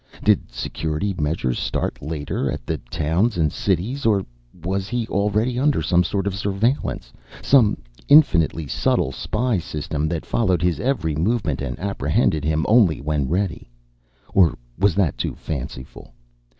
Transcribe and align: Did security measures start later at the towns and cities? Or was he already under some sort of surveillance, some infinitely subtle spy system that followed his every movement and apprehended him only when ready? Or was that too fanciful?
Did 0.23 0.51
security 0.51 1.13
measures 1.21 1.59
start 1.59 2.01
later 2.01 2.51
at 2.51 2.65
the 2.65 2.79
towns 2.89 3.37
and 3.37 3.53
cities? 3.53 4.03
Or 4.03 4.25
was 4.51 4.87
he 4.87 5.05
already 5.09 5.59
under 5.59 5.79
some 5.83 6.03
sort 6.03 6.25
of 6.25 6.33
surveillance, 6.33 7.13
some 7.43 7.77
infinitely 8.09 8.65
subtle 8.65 9.11
spy 9.11 9.59
system 9.59 10.07
that 10.07 10.25
followed 10.25 10.63
his 10.63 10.79
every 10.79 11.13
movement 11.15 11.61
and 11.61 11.79
apprehended 11.79 12.43
him 12.43 12.65
only 12.67 12.99
when 12.99 13.29
ready? 13.29 13.69
Or 14.33 14.57
was 14.75 14.95
that 14.95 15.19
too 15.19 15.35
fanciful? 15.35 16.15